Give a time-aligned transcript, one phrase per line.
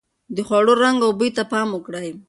[0.35, 2.09] د خوړو رنګ او بوی ته پام وکړئ.